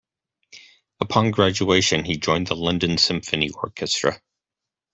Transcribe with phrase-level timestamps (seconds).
[0.99, 4.19] Upon graduation he joined the London Symphony Orchestra.